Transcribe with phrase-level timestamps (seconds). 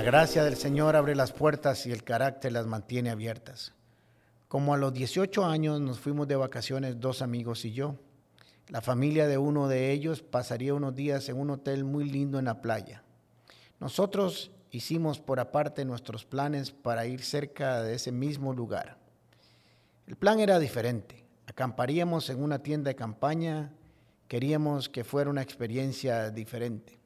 [0.00, 3.74] La gracia del Señor abre las puertas y el carácter las mantiene abiertas.
[4.48, 7.96] Como a los 18 años nos fuimos de vacaciones dos amigos y yo.
[8.68, 12.46] La familia de uno de ellos pasaría unos días en un hotel muy lindo en
[12.46, 13.02] la playa.
[13.78, 18.96] Nosotros hicimos por aparte nuestros planes para ir cerca de ese mismo lugar.
[20.06, 21.26] El plan era diferente.
[21.44, 23.74] Acamparíamos en una tienda de campaña.
[24.28, 26.99] Queríamos que fuera una experiencia diferente.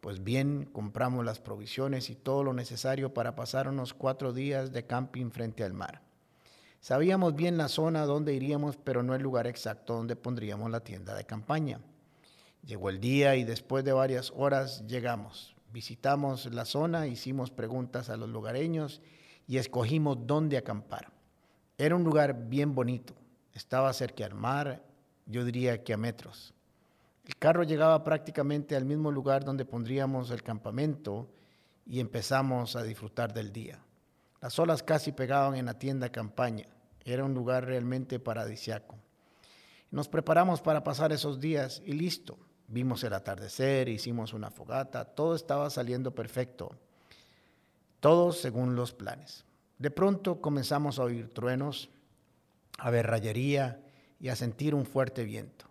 [0.00, 4.86] Pues bien, compramos las provisiones y todo lo necesario para pasar unos cuatro días de
[4.86, 6.02] camping frente al mar.
[6.80, 11.14] Sabíamos bien la zona donde iríamos, pero no el lugar exacto donde pondríamos la tienda
[11.14, 11.80] de campaña.
[12.64, 15.56] Llegó el día y después de varias horas llegamos.
[15.72, 19.00] Visitamos la zona, hicimos preguntas a los lugareños
[19.48, 21.10] y escogimos dónde acampar.
[21.76, 23.14] Era un lugar bien bonito.
[23.52, 24.84] Estaba cerca al mar,
[25.26, 26.54] yo diría que a metros.
[27.28, 31.28] El carro llegaba prácticamente al mismo lugar donde pondríamos el campamento
[31.84, 33.78] y empezamos a disfrutar del día.
[34.40, 36.64] Las olas casi pegaban en la tienda campaña.
[37.04, 38.96] Era un lugar realmente paradisiaco.
[39.90, 42.38] Nos preparamos para pasar esos días y listo.
[42.66, 46.78] Vimos el atardecer, hicimos una fogata, todo estaba saliendo perfecto.
[48.00, 49.44] Todo según los planes.
[49.76, 51.90] De pronto comenzamos a oír truenos,
[52.78, 53.82] a ver rayería
[54.18, 55.67] y a sentir un fuerte viento.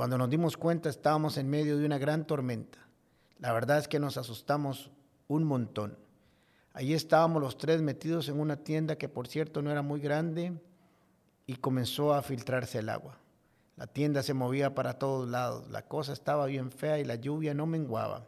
[0.00, 2.78] Cuando nos dimos cuenta estábamos en medio de una gran tormenta.
[3.38, 4.90] La verdad es que nos asustamos
[5.28, 5.98] un montón.
[6.72, 10.58] Allí estábamos los tres metidos en una tienda que por cierto no era muy grande
[11.44, 13.18] y comenzó a filtrarse el agua.
[13.76, 17.52] La tienda se movía para todos lados, la cosa estaba bien fea y la lluvia
[17.52, 18.26] no menguaba.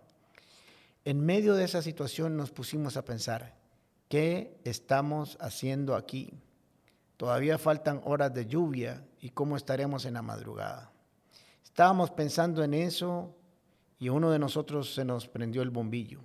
[1.07, 3.55] En medio de esa situación nos pusimos a pensar,
[4.11, 6.35] ¿qué estamos haciendo aquí?
[7.17, 10.93] Todavía faltan horas de lluvia y cómo estaremos en la madrugada.
[11.63, 13.35] Estábamos pensando en eso
[13.99, 16.21] y uno de nosotros se nos prendió el bombillo.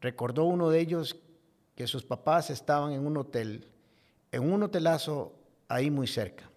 [0.00, 1.16] Recordó uno de ellos
[1.74, 3.68] que sus papás estaban en un hotel,
[4.32, 5.34] en un hotelazo
[5.68, 6.50] ahí muy cerca.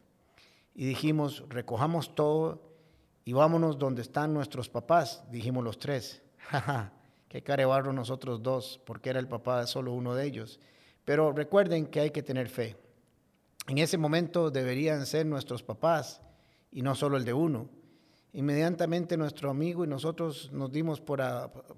[0.74, 2.62] Y dijimos, recojamos todo
[3.26, 6.24] y vámonos donde están nuestros papás, dijimos los tres.
[6.38, 6.94] Jaja,
[7.28, 10.60] qué carebarro nosotros dos, porque era el papá solo uno de ellos.
[11.04, 12.78] Pero recuerden que hay que tener fe.
[13.68, 16.22] En ese momento deberían ser nuestros papás
[16.72, 17.70] y no solo el de uno.
[18.34, 21.22] Inmediatamente nuestro amigo y nosotros nos dimos por,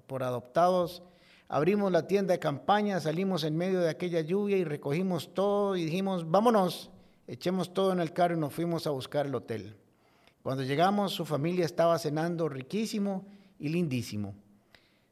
[0.06, 1.02] por adoptados,
[1.48, 5.84] abrimos la tienda de campaña, salimos en medio de aquella lluvia y recogimos todo y
[5.84, 6.90] dijimos, vámonos,
[7.26, 9.76] echemos todo en el carro y nos fuimos a buscar el hotel.
[10.42, 13.26] Cuando llegamos, su familia estaba cenando riquísimo
[13.58, 14.34] y lindísimo.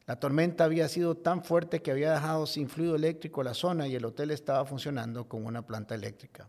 [0.06, 3.94] La tormenta había sido tan fuerte que había dejado sin fluido eléctrico la zona y
[3.94, 6.48] el hotel estaba funcionando con una planta eléctrica.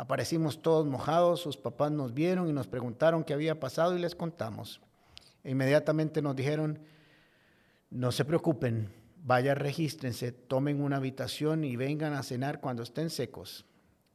[0.00, 4.14] Aparecimos todos mojados, sus papás nos vieron y nos preguntaron qué había pasado y les
[4.14, 4.80] contamos.
[5.44, 6.78] Inmediatamente nos dijeron,
[7.90, 8.90] no se preocupen,
[9.22, 13.66] vayan, regístrense, tomen una habitación y vengan a cenar cuando estén secos.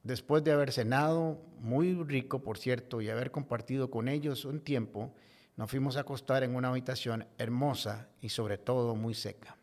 [0.01, 5.13] Después de haber cenado, muy rico por cierto, y haber compartido con ellos un tiempo,
[5.55, 9.55] nos fuimos a acostar en una habitación hermosa y sobre todo muy seca.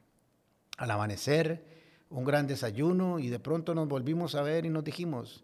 [0.77, 1.65] Al amanecer,
[2.11, 5.43] un gran desayuno y de pronto nos volvimos a ver y nos dijimos,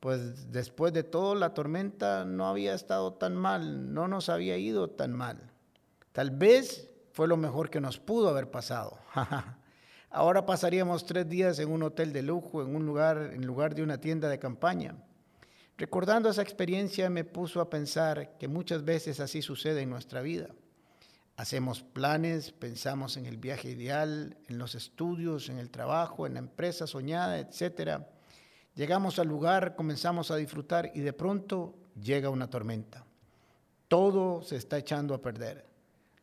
[0.00, 4.90] pues después de todo la tormenta no había estado tan mal, no nos había ido
[4.90, 5.50] tan mal.
[6.12, 8.98] Tal vez fue lo mejor que nos pudo haber pasado.
[10.10, 13.82] Ahora pasaríamos tres días en un hotel de lujo, en un lugar, en lugar de
[13.82, 14.94] una tienda de campaña.
[15.78, 20.48] Recordando esa experiencia me puso a pensar que muchas veces así sucede en nuestra vida.
[21.36, 26.38] Hacemos planes, pensamos en el viaje ideal, en los estudios, en el trabajo, en la
[26.38, 28.08] empresa soñada, etcétera
[28.76, 33.06] Llegamos al lugar, comenzamos a disfrutar y de pronto llega una tormenta.
[33.88, 35.64] Todo se está echando a perder.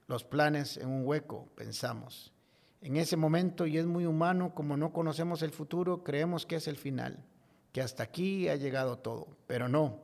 [0.06, 2.32] Los planes en un hueco, pensamos.
[2.80, 6.68] En ese momento, y es muy humano, como no conocemos el futuro, creemos que es
[6.68, 7.26] el final,
[7.72, 9.30] que hasta aquí ha llegado todo.
[9.48, 10.02] Pero no,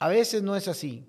[0.00, 1.06] a veces no es así.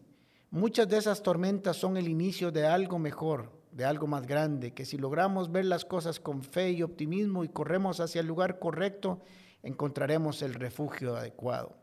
[0.52, 4.86] Muchas de esas tormentas son el inicio de algo mejor, de algo más grande, que
[4.86, 9.22] si logramos ver las cosas con fe y optimismo y corremos hacia el lugar correcto,
[9.64, 11.76] encontraremos el refugio adecuado.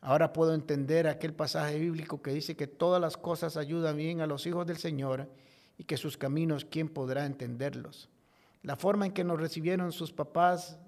[0.00, 4.26] Ahora puedo entender aquel pasaje bíblico que dice que todas las cosas ayudan bien a
[4.26, 5.28] los hijos del Señor
[5.76, 8.08] y que sus caminos, ¿quién podrá entenderlos?
[8.62, 10.78] La forma en que nos recibieron sus papás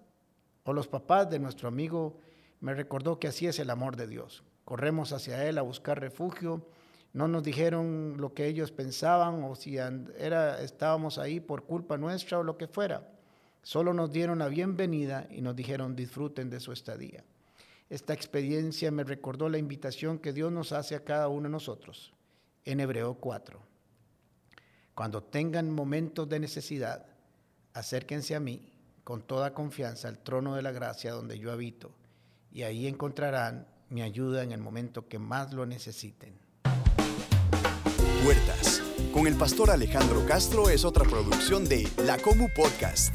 [0.64, 2.18] o los papás de nuestro amigo
[2.60, 4.44] me recordó que así es el amor de Dios.
[4.64, 6.66] Corremos hacia Él a buscar refugio.
[7.12, 12.38] No nos dijeron lo que ellos pensaban o si era, estábamos ahí por culpa nuestra
[12.38, 13.08] o lo que fuera.
[13.62, 17.24] Solo nos dieron la bienvenida y nos dijeron disfruten de su estadía.
[17.90, 22.12] Esta experiencia me recordó la invitación que Dios nos hace a cada uno de nosotros
[22.64, 23.60] en Hebreo 4.
[24.94, 27.06] Cuando tengan momentos de necesidad,
[27.74, 28.72] acérquense a mí
[29.04, 31.90] con toda confianza al trono de la gracia donde yo habito,
[32.52, 36.38] y ahí encontrarán mi ayuda en el momento que más lo necesiten.
[38.24, 38.82] Puertas,
[39.12, 43.14] con el pastor Alejandro Castro es otra producción de La Comu Podcast.